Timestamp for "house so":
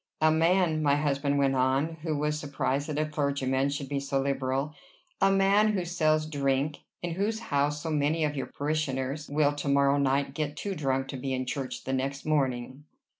7.39-7.91